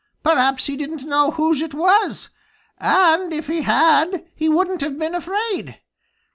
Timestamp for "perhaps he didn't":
0.23-1.03